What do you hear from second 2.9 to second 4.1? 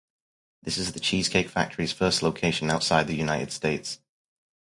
the United States.